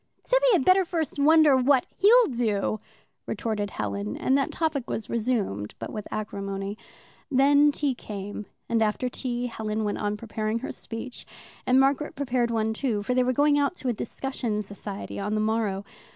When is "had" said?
0.53-0.65